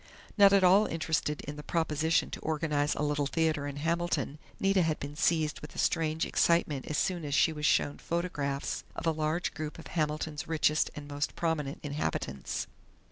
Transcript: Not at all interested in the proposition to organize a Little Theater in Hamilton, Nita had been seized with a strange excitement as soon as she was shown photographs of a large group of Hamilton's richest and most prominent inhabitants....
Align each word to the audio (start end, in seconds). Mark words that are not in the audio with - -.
Not 0.35 0.51
at 0.51 0.63
all 0.63 0.87
interested 0.87 1.41
in 1.41 1.57
the 1.57 1.61
proposition 1.61 2.31
to 2.31 2.39
organize 2.39 2.95
a 2.95 3.03
Little 3.03 3.27
Theater 3.27 3.67
in 3.67 3.75
Hamilton, 3.75 4.39
Nita 4.59 4.81
had 4.81 4.99
been 4.99 5.15
seized 5.15 5.59
with 5.61 5.75
a 5.75 5.77
strange 5.77 6.25
excitement 6.25 6.87
as 6.87 6.97
soon 6.97 7.23
as 7.23 7.35
she 7.35 7.53
was 7.53 7.67
shown 7.67 7.99
photographs 7.99 8.83
of 8.95 9.05
a 9.05 9.11
large 9.11 9.53
group 9.53 9.77
of 9.77 9.85
Hamilton's 9.85 10.47
richest 10.47 10.89
and 10.95 11.07
most 11.07 11.35
prominent 11.35 11.81
inhabitants.... 11.83 12.65